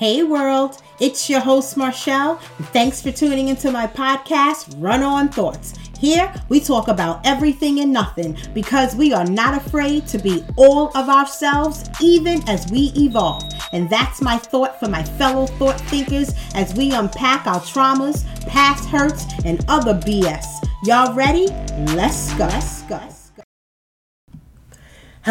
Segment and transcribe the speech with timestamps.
[0.00, 2.36] Hey world, it's your host Marshall.
[2.72, 5.74] Thanks for tuning into my podcast, Run On Thoughts.
[5.98, 10.88] Here we talk about everything and nothing because we are not afraid to be all
[10.96, 13.42] of ourselves even as we evolve.
[13.74, 18.88] And that's my thought for my fellow thought thinkers as we unpack our traumas, past
[18.88, 20.46] hurts, and other BS.
[20.82, 21.48] Y'all ready?
[21.94, 22.48] Let's go.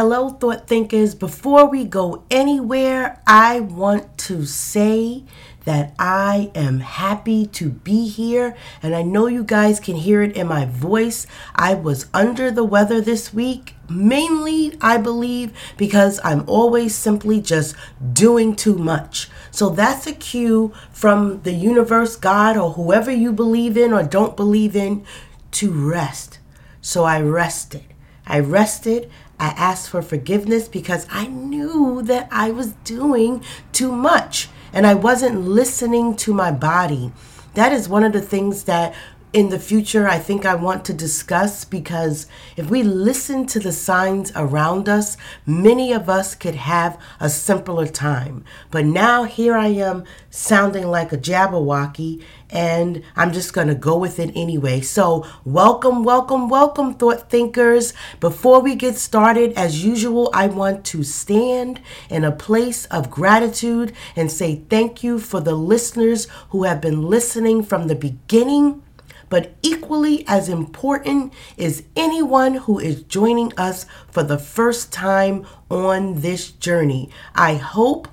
[0.01, 1.13] Hello, thought thinkers.
[1.13, 5.25] Before we go anywhere, I want to say
[5.65, 10.37] that I am happy to be here, and I know you guys can hear it
[10.37, 11.27] in my voice.
[11.53, 17.75] I was under the weather this week, mainly, I believe, because I'm always simply just
[18.13, 19.29] doing too much.
[19.51, 24.37] So that's a cue from the universe, God, or whoever you believe in or don't
[24.37, 25.05] believe in
[25.51, 26.39] to rest.
[26.79, 27.83] So I rested.
[28.25, 29.11] I rested.
[29.39, 34.93] I asked for forgiveness because I knew that I was doing too much and I
[34.93, 37.11] wasn't listening to my body.
[37.53, 38.93] That is one of the things that
[39.31, 42.25] in the future I think I want to discuss because
[42.57, 47.85] if we listen to the signs around us, many of us could have a simpler
[47.85, 48.43] time.
[48.71, 53.95] But now here I am sounding like a Jabberwocky and I'm just going to go
[53.97, 54.81] with it anyway.
[54.81, 57.93] So, welcome, welcome, welcome, thought thinkers.
[58.19, 63.93] Before we get started, as usual, I want to stand in a place of gratitude
[64.15, 68.81] and say thank you for the listeners who have been listening from the beginning
[69.29, 76.21] but equally as important is anyone who is joining us for the first time on
[76.21, 77.09] this journey.
[77.35, 78.07] I hope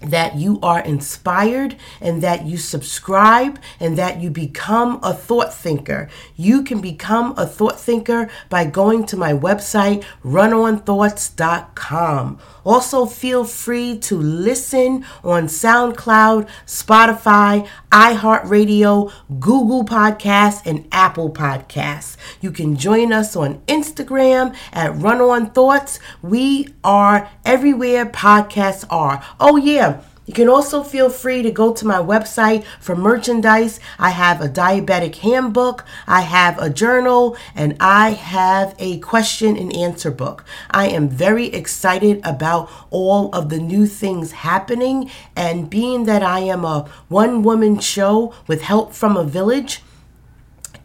[0.00, 6.08] that you are inspired and that you subscribe and that you become a thought thinker.
[6.36, 12.38] You can become a thought thinker by going to my website, runonthoughts.com.
[12.64, 22.16] Also, feel free to listen on SoundCloud, Spotify, iHeartRadio, Google Podcasts, and Apple Podcasts.
[22.40, 25.98] You can join us on Instagram at Run On Thoughts.
[26.22, 29.24] We are everywhere podcasts are.
[29.40, 29.89] Oh, yeah.
[30.30, 33.80] You can also feel free to go to my website for merchandise.
[33.98, 39.74] I have a diabetic handbook, I have a journal, and I have a question and
[39.74, 40.44] answer book.
[40.70, 46.38] I am very excited about all of the new things happening, and being that I
[46.38, 49.82] am a one woman show with help from a village,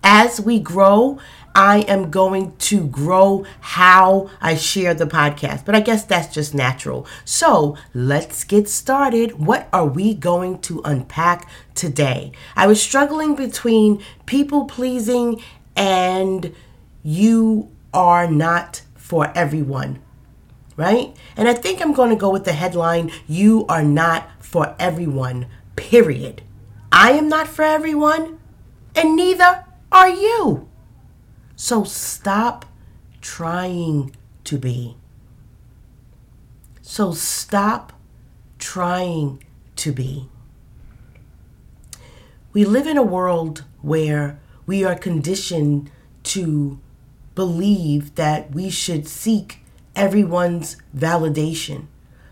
[0.03, 1.19] as we grow,
[1.55, 5.63] I am going to grow how I share the podcast.
[5.63, 7.07] But I guess that's just natural.
[7.23, 9.39] So let's get started.
[9.39, 12.33] What are we going to unpack today?
[12.57, 15.41] I was struggling between people pleasing
[15.77, 16.53] and
[17.01, 20.01] you are not for everyone.
[20.75, 21.15] Right?
[21.37, 25.47] And I think I'm going to go with the headline You are not for everyone,
[25.77, 26.41] period.
[26.91, 28.39] I am not for everyone,
[28.93, 30.67] and neither are you.
[31.55, 32.65] So stop
[33.21, 34.97] trying to be.
[36.81, 37.93] So stop
[38.59, 39.43] trying
[39.77, 40.29] to be.
[42.53, 45.91] We live in a world where we are conditioned
[46.23, 46.79] to
[47.35, 49.59] believe that we should seek
[49.95, 51.87] everyone's validation.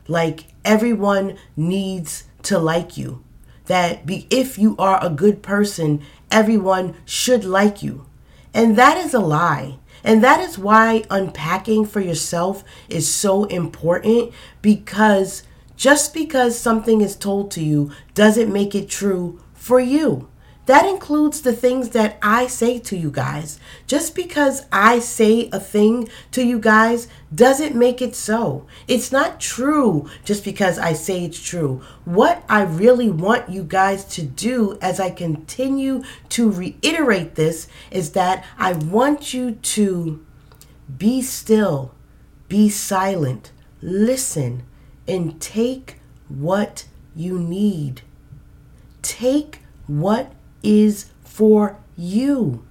[0.08, 3.24] Like everyone needs to like you.
[3.66, 8.06] That be, if you are a good person, everyone should like you.
[8.54, 9.80] And that is a lie.
[10.04, 15.44] And that is why unpacking for yourself is so important because
[15.76, 20.28] just because something is told to you doesn't make it true for you.
[20.66, 23.60] That includes the things that I say to you guys.
[23.86, 28.66] Just because I say a thing to you guys doesn't make it so.
[28.88, 31.82] It's not true just because I say it's true.
[32.06, 38.12] What I really want you guys to do as I continue to reiterate this is
[38.12, 40.26] that I want you to
[40.98, 41.94] be still,
[42.48, 43.52] be silent,
[43.82, 44.64] listen,
[45.10, 46.00] and take
[46.30, 46.86] what
[47.16, 48.02] you need.
[49.02, 50.32] Take what
[50.64, 52.66] is for you.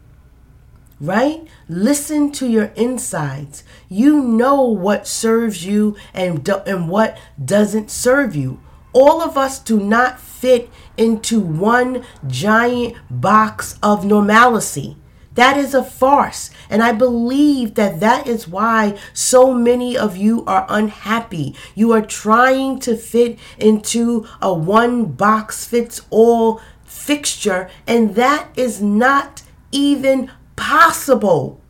[1.00, 1.46] Right?
[1.68, 3.64] Listen to your insides.
[3.88, 8.60] You know what serves you and, do, and what doesn't serve you.
[8.92, 14.96] All of us do not fit into one giant box of normalcy.
[15.34, 16.50] That is a farce.
[16.68, 21.54] And I believe that that is why so many of you are unhappy.
[21.74, 26.60] You are trying to fit into a one box fits all
[26.92, 29.42] fixture, and that is not
[29.72, 31.60] even possible.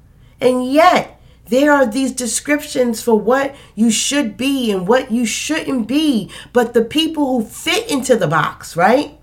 [0.40, 1.20] And yet,
[1.52, 6.72] There are these descriptions for what you should be and what you shouldn't be, but
[6.72, 9.18] the people who fit into the box, right?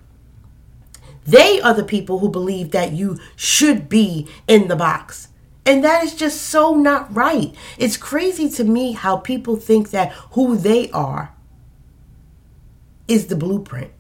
[1.26, 5.30] They are the people who believe that you should be in the box.
[5.66, 7.56] And that is just so not right.
[7.80, 11.34] It's crazy to me how people think that who they are
[13.08, 13.92] is the blueprint.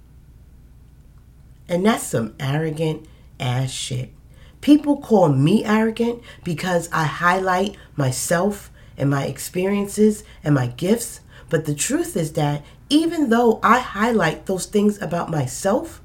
[1.69, 3.07] And that's some arrogant
[3.39, 4.11] ass shit.
[4.59, 11.21] People call me arrogant because I highlight myself and my experiences and my gifts.
[11.47, 16.01] But the truth is that even though I highlight those things about myself,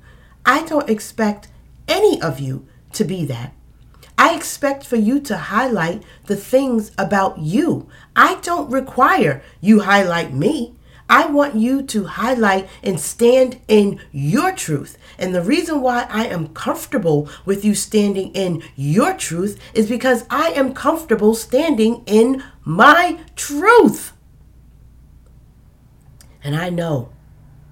[0.47, 1.49] I don't expect
[1.89, 3.55] any of you to be that.
[4.17, 7.89] I expect for you to highlight the things about you.
[8.15, 10.75] I don't require you highlight me.
[11.09, 14.97] I want you to highlight and stand in your truth.
[15.19, 20.25] And the reason why I am comfortable with you standing in your truth is because
[20.31, 24.13] I am comfortable standing in my truth.
[26.43, 27.11] And I know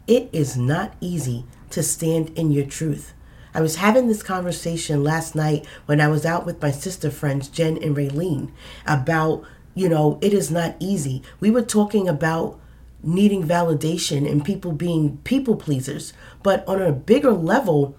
[0.06, 3.14] it is not easy to stand in your truth.
[3.54, 7.48] I was having this conversation last night when I was out with my sister friends,
[7.48, 8.50] Jen and Raylene,
[8.86, 9.44] about,
[9.74, 11.22] you know, it is not easy.
[11.38, 12.58] We were talking about
[13.02, 16.12] needing validation and people being people pleasers.
[16.42, 17.96] But on a bigger level,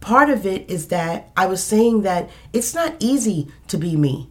[0.00, 4.30] part of it is that I was saying that it's not easy to be me.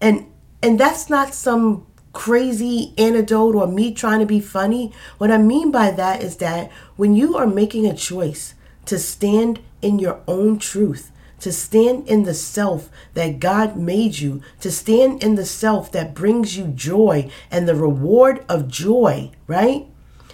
[0.00, 0.26] And
[0.62, 4.92] and that's not some crazy anecdote or me trying to be funny.
[5.18, 8.54] What I mean by that is that when you are making a choice
[8.86, 14.42] to stand in your own truth, to stand in the self that God made you,
[14.60, 19.86] to stand in the self that brings you joy and the reward of joy, right?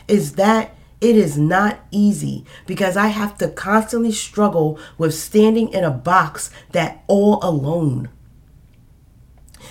[0.08, 5.84] Is that it is not easy because I have to constantly struggle with standing in
[5.84, 8.08] a box that all alone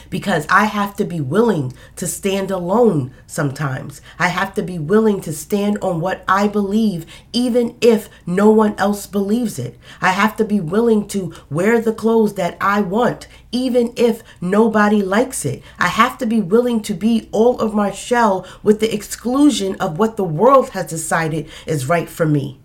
[0.10, 4.02] because I have to be willing to stand alone sometimes.
[4.19, 8.75] I have to be willing to stand on what I believe, even if no one
[8.78, 9.78] else believes it.
[10.02, 15.02] I have to be willing to wear the clothes that I want, even if nobody
[15.02, 15.63] likes it.
[15.80, 19.98] I have to be willing to be all of my shell with the exclusion of
[19.98, 22.60] what the world has decided is right for me.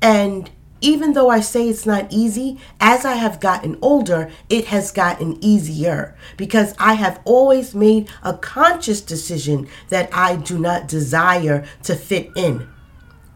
[0.00, 0.50] And
[0.84, 5.42] even though I say it's not easy, as I have gotten older, it has gotten
[5.42, 11.96] easier because I have always made a conscious decision that I do not desire to
[11.96, 12.68] fit in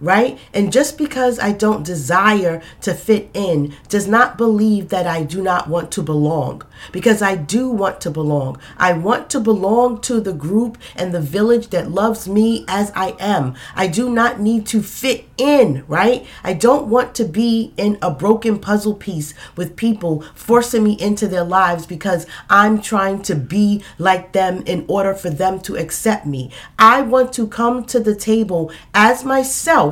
[0.00, 0.39] right?
[0.55, 5.43] And just because I don't desire to fit in does not believe that I do
[5.43, 6.62] not want to belong,
[6.93, 8.59] because I do want to belong.
[8.77, 13.17] I want to belong to the group and the village that loves me as I
[13.19, 13.55] am.
[13.75, 16.27] I do not need to fit in, right?
[16.44, 21.27] I don't want to be in a broken puzzle piece with people forcing me into
[21.29, 26.27] their lives because I'm trying to be like them in order for them to accept
[26.27, 26.51] me.
[26.79, 29.88] I want to come to the table as myself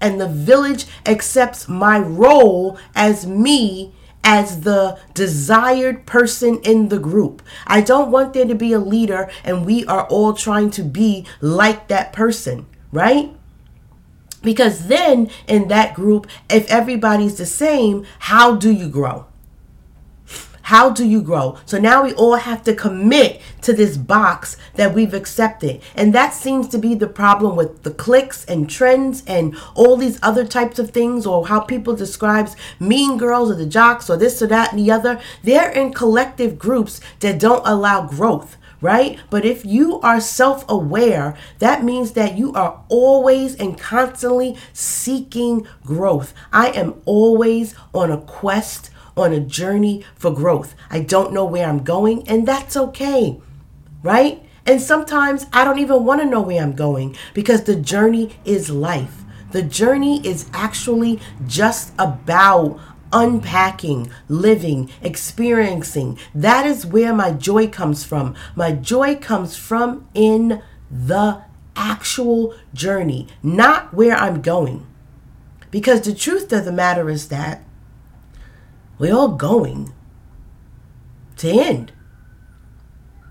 [0.00, 7.42] and the village accepts my role as me as the desired person in the group.
[7.66, 11.26] I don't want there to be a leader and we are all trying to be
[11.40, 13.34] like that person, right?
[14.42, 19.26] Because then in that group, if everybody's the same, how do you grow?
[20.72, 21.58] How do you grow?
[21.66, 25.82] So now we all have to commit to this box that we've accepted.
[25.94, 30.18] And that seems to be the problem with the clicks and trends and all these
[30.22, 34.40] other types of things or how people describes mean girls or the jocks or this
[34.40, 35.20] or that and the other.
[35.42, 39.20] They're in collective groups that don't allow growth right?
[39.30, 45.68] But if you are self aware, that means that you are always and constantly seeking
[45.84, 46.34] growth.
[46.52, 50.74] I am always on a quest on a journey for growth.
[50.90, 53.40] I don't know where I'm going, and that's okay,
[54.02, 54.42] right?
[54.66, 58.70] And sometimes I don't even want to know where I'm going because the journey is
[58.70, 59.22] life.
[59.50, 62.78] The journey is actually just about
[63.12, 66.18] unpacking, living, experiencing.
[66.34, 68.34] That is where my joy comes from.
[68.54, 71.42] My joy comes from in the
[71.76, 74.86] actual journey, not where I'm going.
[75.70, 77.62] Because the truth of the matter is that
[79.02, 79.92] we're all going
[81.36, 81.90] to end.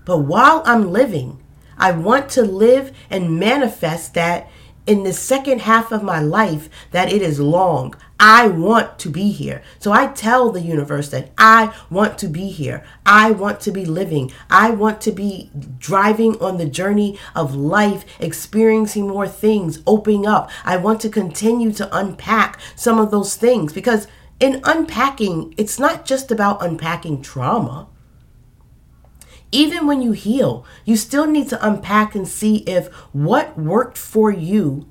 [0.04, 1.42] But while I'm living,
[1.78, 4.50] I want to live and manifest that
[4.84, 7.94] in the second half of my life that it is long.
[8.20, 9.62] I want to be here.
[9.78, 12.84] So I tell the universe that I want to be here.
[13.06, 14.30] I want to be living.
[14.50, 20.50] I want to be driving on the journey of life, experiencing more things, opening up.
[20.66, 24.06] I want to continue to unpack some of those things because
[24.42, 27.86] in unpacking, it's not just about unpacking trauma.
[29.52, 34.32] Even when you heal, you still need to unpack and see if what worked for
[34.32, 34.88] you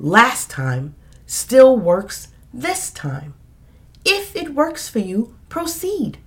[0.00, 0.96] last time
[1.26, 3.34] still works this time.
[4.04, 6.18] If it works for you, proceed.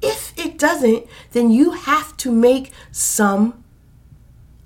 [0.00, 3.64] If it doesn't, then you have to make some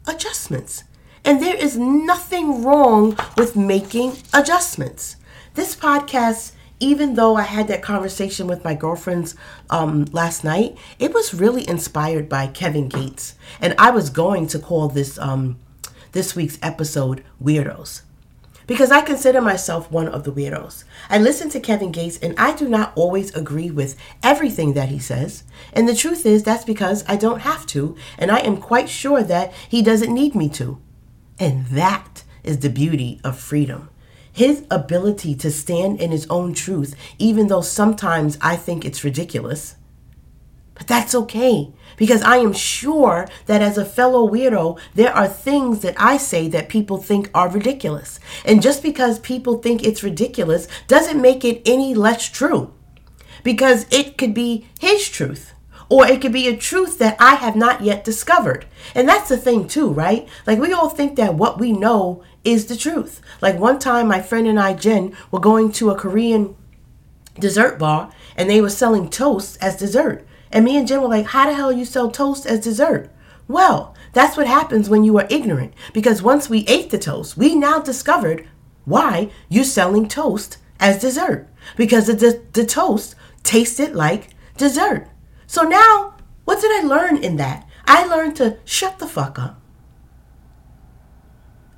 [0.07, 0.85] adjustments.
[1.25, 5.17] And there is nothing wrong with making adjustments.
[5.55, 9.35] This podcast, even though I had that conversation with my girlfriends
[9.71, 13.35] um, last night, it was really inspired by Kevin Gates.
[13.61, 15.59] And I was going to call this um,
[16.13, 18.03] this week's episode Weirdos
[18.67, 20.85] because I consider myself one of the weirdos.
[21.09, 24.99] I listen to Kevin Gates and I do not always agree with everything that he
[24.99, 25.45] says.
[25.73, 29.23] And the truth is, that's because I don't have to, and I am quite sure
[29.23, 30.81] that he doesn't need me to.
[31.39, 33.91] And that is the beauty of freedom.
[34.37, 39.77] His ability to stand in his own truth, even though sometimes I think it's ridiculous.
[40.75, 45.81] But that's okay because I am sure that as a fellow weirdo, there are things
[45.81, 48.21] that I say that people think are ridiculous.
[48.45, 52.75] And just because people think it's ridiculous doesn't make it any less true
[53.43, 55.55] because it could be his truth
[55.89, 58.67] or it could be a truth that I have not yet discovered.
[58.95, 60.29] And that's the thing, too, right?
[60.47, 63.21] Like, we all think that what we know is the truth.
[63.41, 66.57] Like, one time, my friend and I, Jen, were going to a Korean
[67.39, 70.27] dessert bar and they were selling toast as dessert.
[70.51, 73.11] And me and Jen were like, How the hell you sell toast as dessert?
[73.49, 75.75] Well, that's what happens when you are ignorant.
[75.93, 78.49] Because once we ate the toast, we now discovered
[78.85, 81.49] why you're selling toast as dessert.
[81.77, 85.09] Because the, the toast tasted like dessert.
[85.47, 87.67] So now, what did I learn in that?
[87.87, 89.61] I learned to shut the fuck up.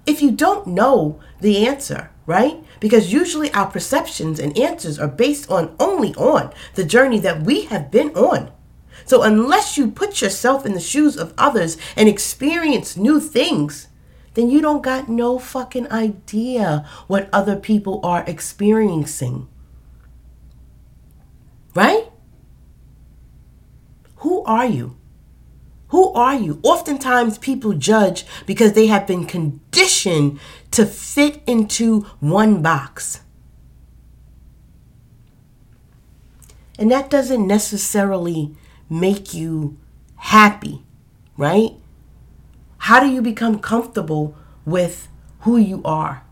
[0.07, 2.63] If you don't know the answer, right?
[2.81, 7.63] Because usually our perceptions and answers are based on only on the journey that we
[7.67, 8.51] have been on.
[9.05, 13.89] So unless you put yourself in the shoes of others and experience new things,
[14.35, 19.49] then you don't got no fucking idea what other people are experiencing.
[21.75, 22.08] Right?
[24.49, 24.97] Are you?
[25.89, 26.59] Who are you?
[26.63, 30.41] Oftentimes people judge because they have been conditioned
[30.71, 33.21] to fit into one box.
[36.79, 38.55] And that doesn't necessarily
[38.89, 39.77] make you
[40.17, 40.83] happy,
[41.37, 41.73] right?
[42.79, 45.09] How do you become comfortable with
[45.41, 46.25] who you are?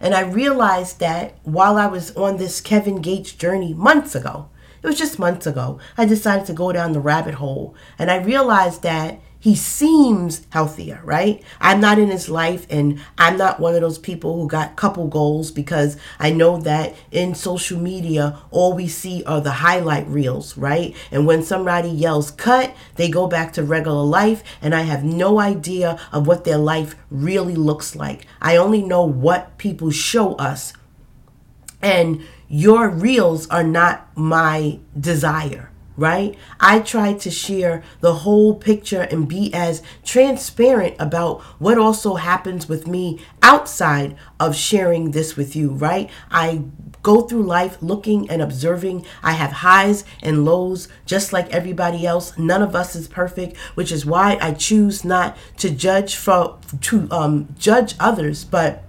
[0.00, 4.50] And I realized that while I was on this Kevin Gates journey months ago,
[4.82, 5.78] it was just months ago.
[5.96, 11.00] I decided to go down the rabbit hole and I realized that he seems healthier,
[11.04, 11.42] right?
[11.60, 15.06] I'm not in his life and I'm not one of those people who got couple
[15.06, 20.56] goals because I know that in social media, all we see are the highlight reels,
[20.58, 20.94] right?
[21.12, 25.38] And when somebody yells cut, they go back to regular life and I have no
[25.38, 28.26] idea of what their life really looks like.
[28.40, 30.72] I only know what people show us.
[31.80, 36.34] And your reels are not my desire, right?
[36.58, 42.68] I try to share the whole picture and be as transparent about what also happens
[42.68, 46.08] with me outside of sharing this with you, right?
[46.30, 46.64] I
[47.02, 49.04] go through life looking and observing.
[49.22, 52.36] I have highs and lows just like everybody else.
[52.38, 57.08] None of us is perfect, which is why I choose not to judge for to
[57.10, 58.87] um judge others, but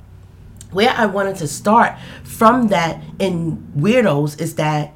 [0.72, 4.94] where I wanted to start from that in weirdos is that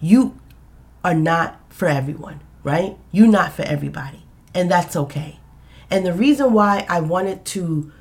[0.00, 0.38] you
[1.02, 2.96] are not for everyone, right?
[3.12, 5.40] You're not for everybody, and that's okay.
[5.90, 7.92] And the reason why I wanted to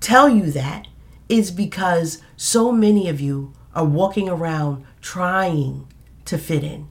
[0.00, 0.86] tell you that
[1.28, 5.88] is because so many of you are walking around trying
[6.24, 6.88] to fit in,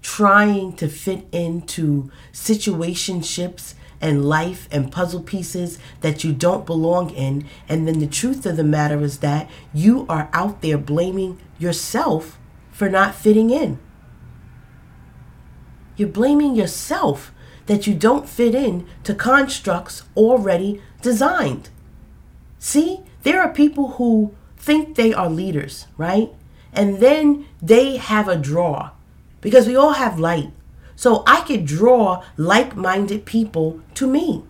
[0.00, 7.46] trying to fit into situationships and life and puzzle pieces that you don't belong in.
[7.68, 12.38] And then the truth of the matter is that you are out there blaming yourself
[12.72, 13.78] for not fitting in.
[15.96, 17.32] You're blaming yourself
[17.66, 21.70] that you don't fit in to constructs already designed.
[22.58, 26.30] See, there are people who think they are leaders, right?
[26.72, 28.90] And then they have a draw
[29.40, 30.50] because we all have light.
[30.96, 34.44] So I could draw like minded people to me.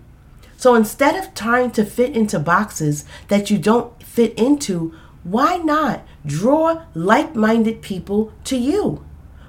[0.57, 4.95] So instead of trying to fit into boxes that you don't fit into,
[5.25, 9.05] why not draw like minded people to you?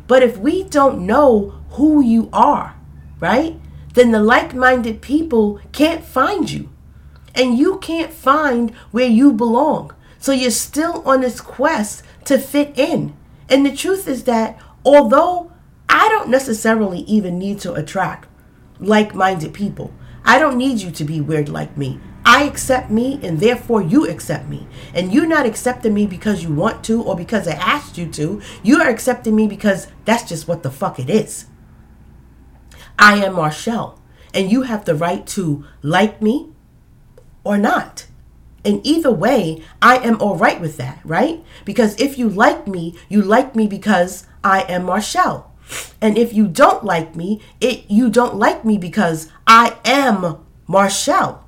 [0.08, 2.76] But if we don't know who you are,
[3.20, 3.60] right,
[3.94, 6.70] then the like minded people can't find you.
[7.36, 9.94] And you can't find where you belong.
[10.20, 13.16] So you're still on this quest to fit in.
[13.50, 15.52] And the truth is that although
[15.94, 18.28] I don't necessarily even need to attract
[18.80, 19.94] like minded people.
[20.26, 22.00] I don't need you to be weird like me.
[22.26, 24.66] I accept me and therefore you accept me.
[24.96, 28.42] And you're not accepting me because you want to or because I asked you to.
[28.64, 31.46] You are accepting me because that's just what the fuck it is.
[32.98, 34.02] I am Marshall,
[34.34, 36.50] and you have the right to like me
[37.44, 38.08] or not.
[38.66, 41.44] And either way, I am all right with that, right?
[41.66, 45.53] Because if you like me, you like me because I am Marshall.
[46.02, 51.44] And if you don't like me, it you don't like me because I am Marshall.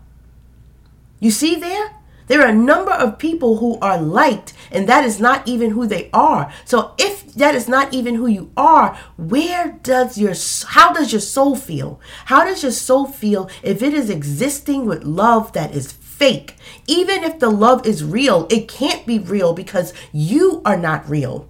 [1.20, 1.92] You see there?
[2.28, 5.86] There are a number of people who are liked, and that is not even who
[5.86, 6.52] they are.
[6.66, 10.34] So if that is not even who you are, where does your
[10.70, 12.00] how does your soul feel?
[12.26, 16.56] How does your soul feel if it is existing with love that is fake?
[16.88, 21.48] Even if the love is real, it can't be real because you are not real.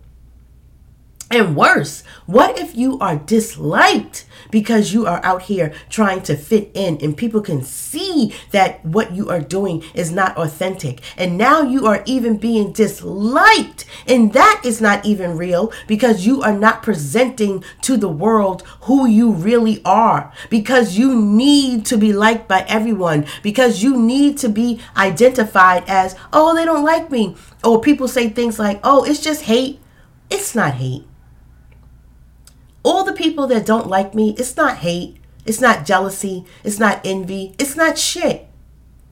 [1.31, 6.69] And worse, what if you are disliked because you are out here trying to fit
[6.75, 11.01] in and people can see that what you are doing is not authentic?
[11.17, 16.43] And now you are even being disliked, and that is not even real because you
[16.43, 20.31] are not presenting to the world who you really are.
[20.51, 26.15] Because you need to be liked by everyone, because you need to be identified as,
[26.31, 27.35] oh, they don't like me.
[27.63, 29.79] Or people say things like, oh, it's just hate.
[30.29, 31.05] It's not hate
[32.85, 37.01] all the people that don't like me, it's not hate, it's not jealousy, it's not
[37.03, 38.47] envy, it's not shit.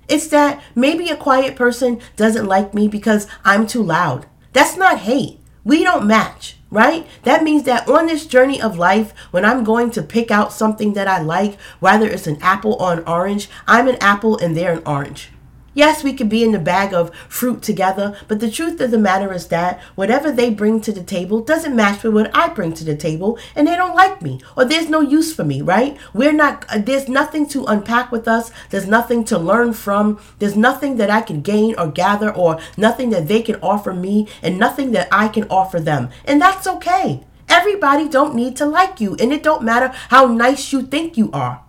[0.07, 4.27] It's that maybe a quiet person doesn't like me because I'm too loud.
[4.51, 5.39] That's not hate.
[5.63, 7.07] We don't match, right?
[7.23, 10.93] That means that on this journey of life, when I'm going to pick out something
[10.93, 14.73] that I like, whether it's an apple or an orange, I'm an apple and they're
[14.73, 15.29] an orange.
[15.75, 18.99] Yes, we could be in the bag of fruit together, but the truth of the
[18.99, 22.73] matter is that whatever they bring to the table doesn't match with what I bring
[22.73, 25.97] to the table, and they don't like me, or there's no use for me, right?
[26.13, 30.55] We're not, uh, there's nothing to unpack with us, there's nothing to learn from, there's
[30.55, 34.59] nothing that I can gain or gather, or nothing that they can offer me, and
[34.59, 36.09] nothing that I can offer them.
[36.25, 37.23] And that's okay.
[37.49, 41.31] Everybody don't need to like you, and it don't matter how nice you think you
[41.31, 41.63] are.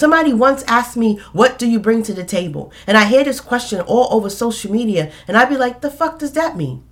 [0.00, 2.72] Somebody once asked me, What do you bring to the table?
[2.86, 6.18] And I hear this question all over social media, and I'd be like, The fuck
[6.18, 6.82] does that mean?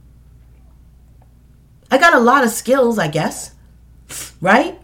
[1.90, 3.54] I got a lot of skills, I guess,
[4.42, 4.78] right?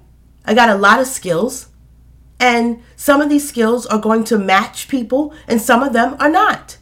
[0.46, 1.68] I got a lot of skills,
[2.40, 6.30] and some of these skills are going to match people, and some of them are
[6.30, 6.78] not.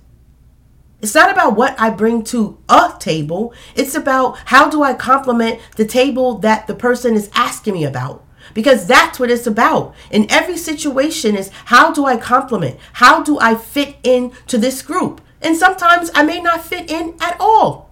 [1.01, 5.59] It's not about what I bring to a table, it's about how do I complement
[5.75, 8.25] the table that the person is asking me about
[8.55, 9.95] because that's what it's about.
[10.11, 12.79] In every situation is how do I complement?
[12.95, 15.21] How do I fit in to this group?
[15.41, 17.92] And sometimes I may not fit in at all.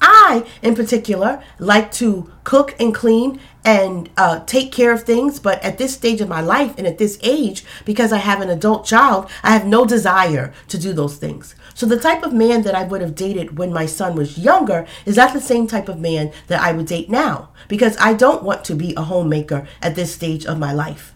[0.00, 5.62] I, in particular, like to cook and clean and uh, take care of things, but
[5.62, 8.86] at this stage of my life and at this age, because I have an adult
[8.86, 11.54] child, I have no desire to do those things.
[11.74, 14.86] So the type of man that I would have dated when my son was younger
[15.04, 18.42] is not the same type of man that I would date now because I don't
[18.42, 21.14] want to be a homemaker at this stage of my life.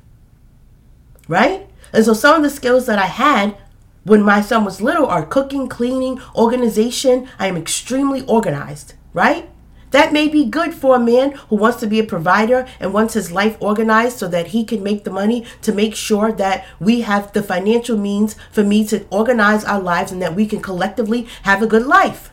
[1.29, 1.69] Right?
[1.93, 3.57] And so some of the skills that I had
[4.05, 7.29] when my son was little are cooking, cleaning, organization.
[7.39, 9.51] I am extremely organized, right?
[9.91, 13.15] That may be good for a man who wants to be a provider and wants
[13.15, 17.03] his life organized so that he can make the money to make sure that we
[17.03, 21.29] have the financial means for me to organize our lives and that we can collectively
[21.45, 22.31] have a good life.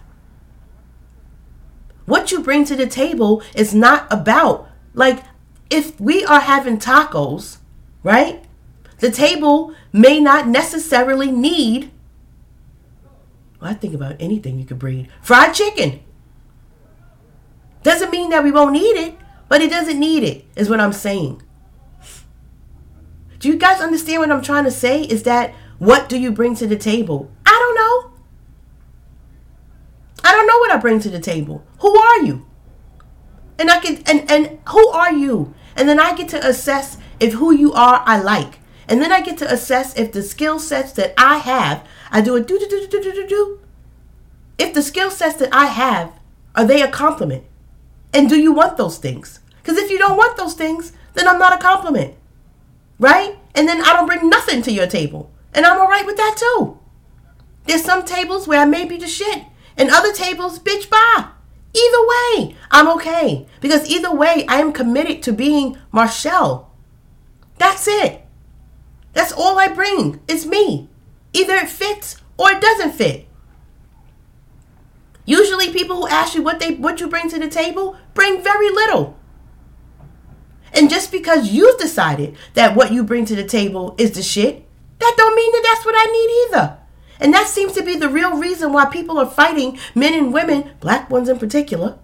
[2.06, 5.24] What you bring to the table is not about, like,
[5.70, 7.60] if we are having tacos,
[8.02, 8.44] right?
[9.02, 11.92] The table may not necessarily need,
[13.60, 16.02] well, I think about anything you could breed, fried chicken.
[17.82, 19.18] Doesn't mean that we won't eat it,
[19.50, 21.42] but it doesn't need it, is what I'm saying.
[23.40, 25.02] Do you guys understand what I'm trying to say?
[25.02, 27.32] Is that what do you bring to the table?
[27.44, 28.20] I don't know.
[30.24, 31.66] I don't know what I bring to the table.
[31.80, 32.46] Who are you?
[33.58, 35.56] And I can and and who are you?
[35.76, 38.61] And then I get to assess if who you are I like.
[38.88, 42.36] And then I get to assess if the skill sets that I have, I do
[42.36, 43.60] a do do do do do do do.
[44.58, 46.14] If the skill sets that I have,
[46.56, 47.44] are they a compliment?
[48.14, 49.40] And do you want those things?
[49.62, 52.16] Because if you don't want those things, then I'm not a compliment.
[53.00, 53.38] Right?
[53.56, 55.32] And then I don't bring nothing to your table.
[55.54, 56.80] And I'm all right with that too.
[57.66, 59.44] There's some tables where I may be the shit,
[59.78, 61.28] and other tables, bitch, bye.
[61.74, 63.48] Either way, I'm okay.
[63.62, 66.70] Because either way, I am committed to being Marshall.
[67.58, 68.21] That's it.
[69.14, 70.22] That's all I bring.
[70.28, 70.90] It's me.
[71.34, 73.28] Either it fits or it doesn't fit.
[75.26, 78.70] Usually people who ask you what they what you bring to the table bring very
[78.70, 79.18] little.
[80.74, 84.66] And just because you've decided that what you bring to the table is the shit,
[85.00, 86.78] that don't mean that that's what I need either.
[87.20, 90.72] And that seems to be the real reason why people are fighting men and women,
[90.80, 92.00] black ones in particular.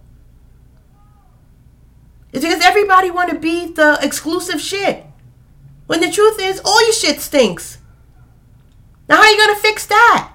[2.32, 5.07] It's because everybody want to be the exclusive shit.
[5.88, 7.80] When the truth is, all your shit stinks.
[9.10, 10.34] Now, how you gonna fix that?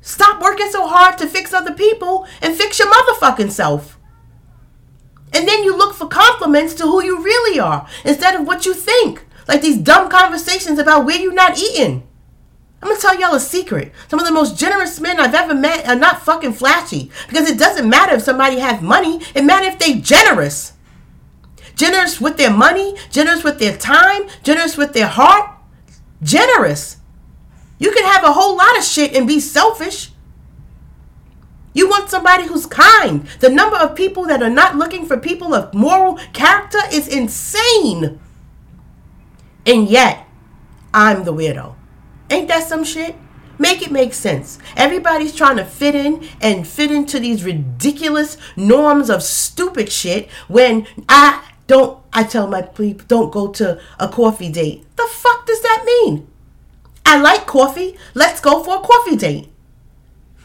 [0.00, 3.98] Stop working so hard to fix other people and fix your motherfucking self.
[5.32, 8.74] And then you look for compliments to who you really are instead of what you
[8.74, 9.24] think.
[9.46, 12.06] Like these dumb conversations about where you're not eating.
[12.82, 13.92] I'm gonna tell y'all a secret.
[14.08, 17.10] Some of the most generous men I've ever met are not fucking flashy.
[17.28, 20.72] Because it doesn't matter if somebody has money, it matters if they generous.
[21.74, 25.50] Generous with their money, generous with their time, generous with their heart.
[26.22, 26.98] Generous.
[27.78, 30.10] You can have a whole lot of shit and be selfish.
[31.72, 33.26] You want somebody who's kind.
[33.40, 38.20] The number of people that are not looking for people of moral character is insane.
[39.64, 40.26] And yet,
[40.92, 41.74] I'm the weirdo.
[42.28, 43.14] Ain't that some shit?
[43.58, 44.58] Make it make sense.
[44.74, 50.86] Everybody's trying to fit in and fit into these ridiculous norms of stupid shit when
[51.08, 54.84] I don't, I tell my people, don't go to a coffee date.
[54.96, 56.26] The fuck does that mean?
[57.06, 57.96] I like coffee.
[58.12, 59.48] Let's go for a coffee date.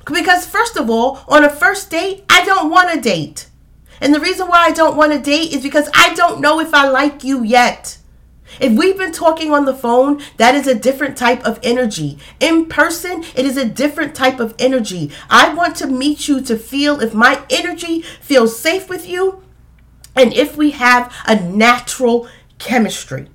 [0.06, 3.48] Because, first of all, on a first date, I don't want a date.
[4.00, 6.76] And the reason why I don't want a date is because I don't know if
[6.76, 7.98] I like you yet.
[8.60, 12.20] If we've been talking on the phone, that is a different type of energy.
[12.40, 15.12] In person, it is a different type of energy.
[15.28, 19.42] I want to meet you to feel if my energy feels safe with you
[20.16, 23.28] and if we have a natural chemistry.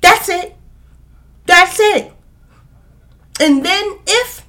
[0.00, 0.56] That's it.
[1.46, 2.12] That's it.
[3.40, 4.46] And then if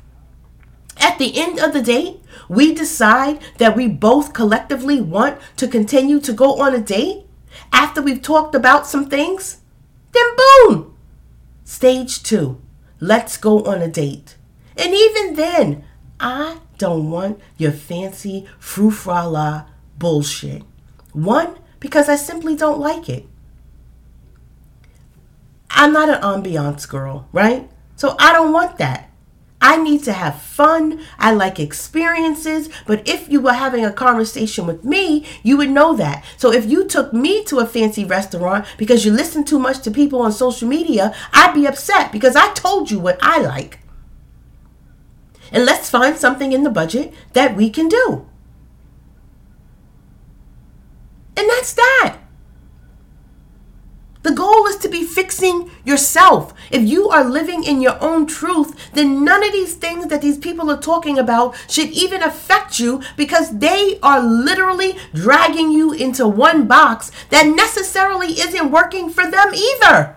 [0.98, 2.20] at the end of the date,
[2.50, 7.26] we decide that we both collectively want to continue to go on a date
[7.72, 9.58] after we've talked about some things,
[10.12, 10.96] then boom!
[11.64, 12.62] Stage two,
[13.00, 14.36] let's go on a date.
[14.78, 15.86] And even then,
[16.20, 19.66] I don't want your fancy frou la
[19.98, 20.64] bullshit.
[21.14, 23.26] One, because I simply don't like it.
[25.70, 27.70] I'm not an ambiance girl, right?
[27.96, 29.10] So I don't want that.
[29.62, 31.02] I need to have fun.
[31.20, 32.68] I like experiences.
[32.88, 36.26] But if you were having a conversation with me, you would know that.
[36.38, 39.92] So if you took me to a fancy restaurant because you listen too much to
[39.92, 43.80] people on social media, I'd be upset because I told you what I like.
[45.52, 48.28] And let's find something in the budget that we can do.
[51.38, 52.18] And that's that.
[54.24, 56.54] The goal is to be fixing yourself.
[56.70, 60.38] If you are living in your own truth, then none of these things that these
[60.38, 66.28] people are talking about should even affect you because they are literally dragging you into
[66.28, 70.16] one box that necessarily isn't working for them either.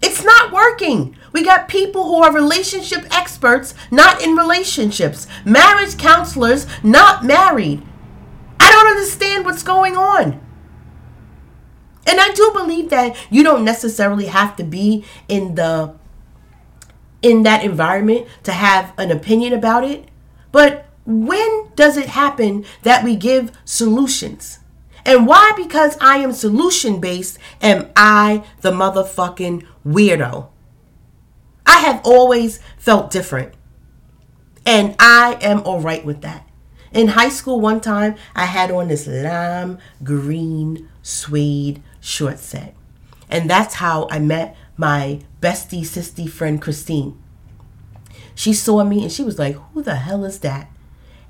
[0.00, 1.16] It's not working.
[1.32, 7.82] We got people who are relationship experts not in relationships, marriage counselors not married.
[8.88, 10.40] Don't understand what's going on.
[12.06, 15.94] And I do believe that you don't necessarily have to be in the
[17.20, 20.08] in that environment to have an opinion about it.
[20.52, 24.60] But when does it happen that we give solutions?
[25.04, 25.52] And why?
[25.54, 30.48] Because I am solution based, am I the motherfucking weirdo?
[31.66, 33.52] I have always felt different.
[34.64, 36.47] And I am all right with that.
[36.92, 42.74] In high school, one time, I had on this lime green suede short set.
[43.30, 47.20] And that's how I met my bestie, sissy friend, Christine.
[48.34, 50.70] She saw me and she was like, Who the hell is that?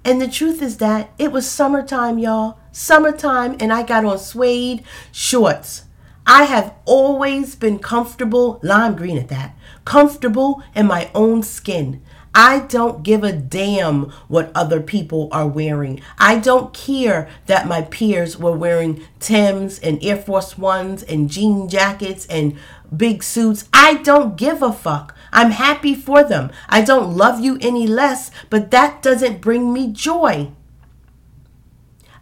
[0.05, 2.59] And the truth is that it was summertime, y'all.
[2.71, 5.85] Summertime, and I got on suede shorts.
[6.27, 12.03] I have always been comfortable, lime green at that, comfortable in my own skin.
[12.41, 16.01] I don't give a damn what other people are wearing.
[16.21, 21.69] I don't care that my peers were wearing Tims and Air Force Ones and jean
[21.69, 22.57] jackets and
[22.97, 23.69] big suits.
[23.75, 25.17] I don't give a fuck.
[25.33, 26.53] I'm happy for them.
[26.69, 30.53] I don't love you any less, but that doesn't bring me joy.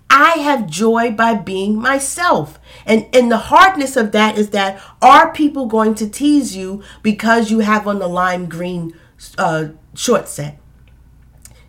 [0.09, 2.59] I have joy by being myself.
[2.87, 7.51] And and the hardness of that is that are people going to tease you because
[7.51, 8.95] you have on the lime green
[9.39, 10.59] uh, short set?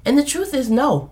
[0.05, 1.09] And the truth is no.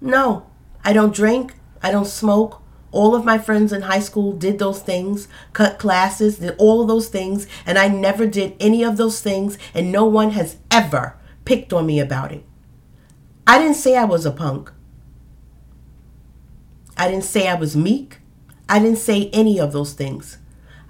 [0.00, 0.46] No.
[0.84, 1.54] I don't drink.
[1.82, 2.62] I don't smoke.
[2.90, 6.88] All of my friends in high school did those things, cut classes, did all of
[6.88, 11.16] those things, and I never did any of those things, and no one has ever
[11.44, 12.44] picked on me about it.
[13.46, 14.72] I didn't say I was a punk.
[16.96, 18.18] I didn't say I was meek.
[18.68, 20.38] I didn't say any of those things.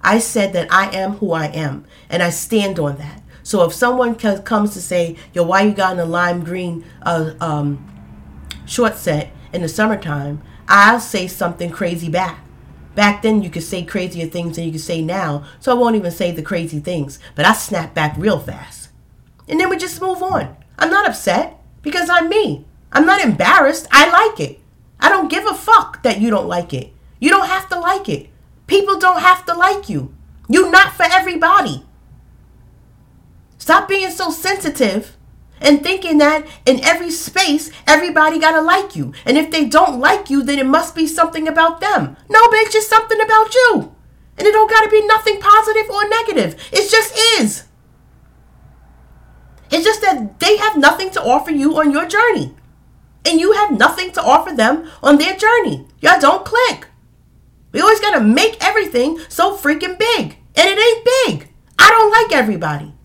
[0.01, 3.18] I said that I am who I am, and I stand on that.
[3.43, 7.33] So if someone comes to say, "Yo, why you got in a lime green uh,
[7.39, 7.85] um,
[8.65, 12.45] short set in the summertime?" I'll say something crazy back.
[12.93, 15.95] Back then, you could say crazier things than you could say now, so I won't
[15.95, 17.17] even say the crazy things.
[17.35, 18.89] But I snap back real fast,
[19.47, 20.55] and then we just move on.
[20.77, 22.65] I'm not upset because I'm me.
[22.91, 23.87] I'm not embarrassed.
[23.91, 24.59] I like it.
[24.99, 26.93] I don't give a fuck that you don't like it.
[27.19, 28.29] You don't have to like it.
[28.67, 30.13] People don't have to like you.
[30.47, 31.85] You're not for everybody.
[33.69, 35.15] Stop being so sensitive
[35.61, 39.13] and thinking that in every space, everybody gotta like you.
[39.25, 42.17] And if they don't like you, then it must be something about them.
[42.27, 43.95] No, bitch, it's something about you.
[44.39, 46.55] And it don't gotta be nothing positive or negative.
[46.71, 47.65] It just is.
[49.69, 52.55] It's just that they have nothing to offer you on your journey.
[53.23, 55.85] And you have nothing to offer them on their journey.
[56.01, 56.87] Y'all don't click.
[57.71, 60.37] We always got to make everything so freaking big.
[60.55, 61.53] And it ain't big.
[61.77, 62.95] I don't like everybody.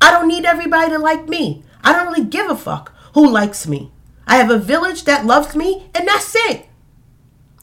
[0.00, 1.62] I don't need everybody to like me.
[1.82, 3.92] I don't really give a fuck who likes me.
[4.26, 6.66] I have a village that loves me, and that's it.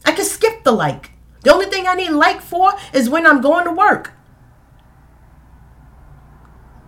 [0.04, 1.12] I can skip the like.
[1.42, 4.12] The only thing I need like for is when I'm going to work.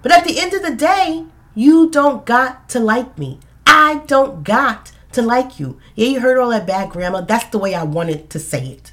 [0.03, 3.41] But at the end of the day, you don't got to like me.
[3.67, 5.79] I don't got to like you.
[5.95, 7.23] Yeah, you heard all that bad grammar.
[7.23, 8.93] That's the way I wanted to say it.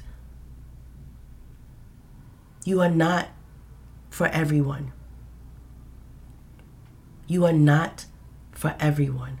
[2.64, 3.28] You are not
[4.10, 4.92] for everyone.
[7.28, 8.06] You are not
[8.52, 9.38] for everyone.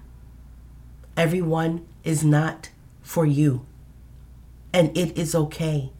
[1.16, 2.68] Everyone is not
[3.00, 3.64] for you.
[4.74, 5.90] And it is okay.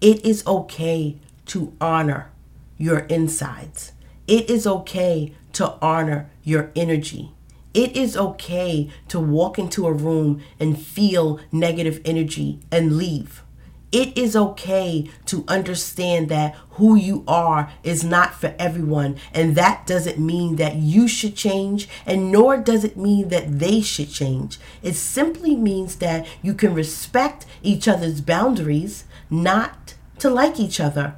[0.00, 2.32] It is okay to honor
[2.76, 3.92] your insides.
[4.26, 7.30] It is okay to honor your energy.
[7.74, 13.44] It is okay to walk into a room and feel negative energy and leave.
[13.92, 19.16] It is okay to understand that who you are is not for everyone.
[19.34, 23.80] And that doesn't mean that you should change, and nor does it mean that they
[23.80, 24.60] should change.
[24.82, 31.16] It simply means that you can respect each other's boundaries, not to like each other.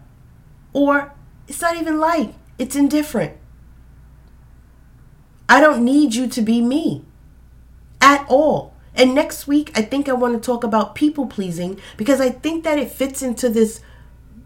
[0.72, 1.12] Or
[1.46, 3.36] it's not even like, it's indifferent.
[5.46, 7.04] I don't need you to be me
[8.00, 8.71] at all.
[8.94, 12.64] And next week, I think I want to talk about people pleasing because I think
[12.64, 13.80] that it fits into this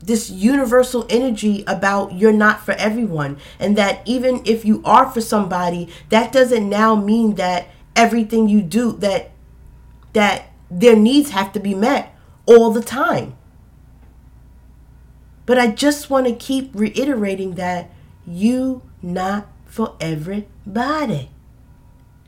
[0.03, 5.21] this universal energy about you're not for everyone and that even if you are for
[5.21, 9.33] somebody that doesn't now mean that everything you do that
[10.13, 13.35] that their needs have to be met all the time.
[15.45, 17.91] But i just want to keep reiterating that
[18.27, 21.31] you not for everybody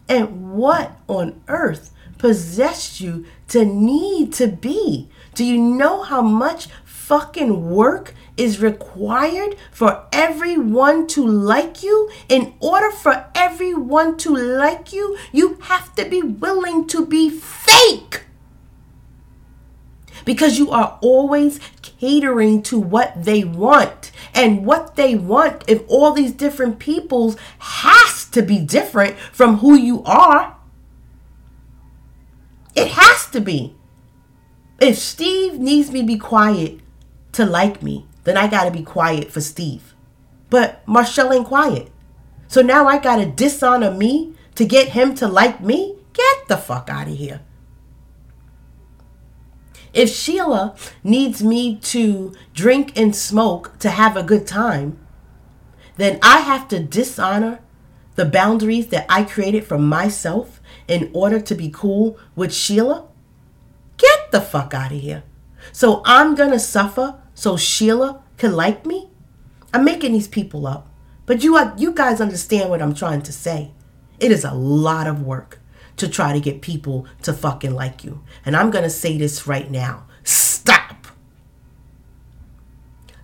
[0.09, 5.09] and what on earth possessed you to need to be.
[5.35, 12.11] Do you know how much fucking work is required for everyone to like you?
[12.29, 18.25] In order for everyone to like you, you have to be willing to be fake.
[20.29, 24.13] Because you are always catering to what they want.
[24.35, 29.75] And what they want, if all these different peoples has to be different from who
[29.75, 30.55] you are.
[32.75, 33.75] It has to be.
[34.83, 36.81] If Steve needs me to be quiet
[37.33, 39.95] to like me, then I got to be quiet for Steve.
[40.51, 41.91] But Marshall ain't quiet.
[42.49, 45.97] So now I got to dishonor me to get him to like me?
[46.13, 47.41] Get the fuck out of here.
[49.99, 54.97] If Sheila needs me to drink and smoke to have a good time,
[55.97, 57.59] then I have to dishonor
[58.15, 63.09] the boundaries that I created for myself in order to be cool with Sheila?
[63.97, 65.25] Get the fuck out of here.
[65.73, 69.11] So I'm going to suffer so Sheila can like me?
[69.75, 70.89] I'm making these people up.
[71.27, 73.73] But you are, you guys understand what I'm trying to say.
[74.21, 75.59] It is a lot of work
[75.99, 78.23] to try to get people to fucking like you.
[78.45, 80.07] And I'm going to say this right now.
[80.25, 81.07] Stop.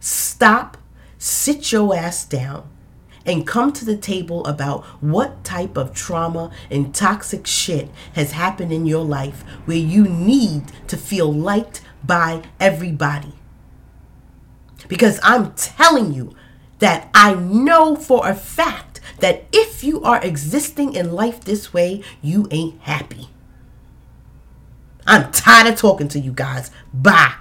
[0.00, 0.76] Stop.
[1.18, 2.68] Sit your ass down
[3.26, 8.72] and come to the table about what type of trauma and toxic shit has happened
[8.72, 13.32] in your life where you need to feel liked by everybody.
[14.88, 16.34] Because I'm telling you
[16.80, 18.93] that I know for a fact
[19.24, 23.30] that if you are existing in life this way, you ain't happy.
[25.06, 26.70] I'm tired of talking to you guys.
[26.92, 27.32] Bye.